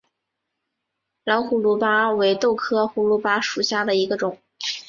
[1.25, 4.39] 蓝胡卢巴为豆科胡卢巴属下的一个种。